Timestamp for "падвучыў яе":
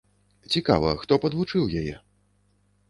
1.27-1.95